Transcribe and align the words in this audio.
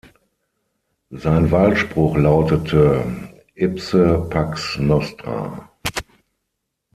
Sein 1.11 1.51
Wahlspruch 1.51 2.17
lautete 2.17 3.03
"Ipse 3.53 4.25
pax 4.31 4.79
nostra". 4.79 5.69